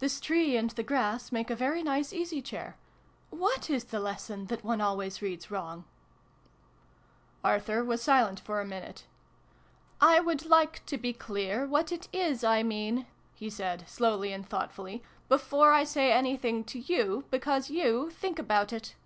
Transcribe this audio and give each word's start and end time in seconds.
This 0.00 0.18
tree 0.20 0.56
and 0.56 0.70
the 0.70 0.82
grass 0.82 1.30
make 1.30 1.48
a 1.48 1.54
very 1.54 1.80
nice 1.80 2.12
easy 2.12 2.42
chair. 2.42 2.76
What 3.30 3.70
is 3.70 3.84
the 3.84 4.00
lesson 4.00 4.46
that 4.46 4.64
one 4.64 4.80
always 4.80 5.22
reads 5.22 5.48
wrong?" 5.48 5.84
Arthur 7.44 7.84
was 7.84 8.02
silent 8.02 8.40
for 8.40 8.60
a 8.60 8.64
minute." 8.66 9.06
I 10.14 10.18
would 10.18 10.44
like 10.44 10.84
to 10.86 10.98
be 10.98 11.12
clear 11.12 11.68
what 11.68 11.92
it 11.92 12.08
is 12.12 12.42
I 12.42 12.64
mean," 12.64 13.06
he 13.36 13.48
said, 13.48 13.88
slowly 13.88 14.32
and 14.32 14.44
thoughtfully," 14.44 15.04
before 15.28 15.72
I 15.72 15.84
say 15.84 16.10
anything 16.12 16.66
\& 16.70 16.72
you 16.88 17.24
because 17.30 17.70
you 17.70 18.10
think 18.10 18.40
about 18.40 18.72
it." 18.72 18.96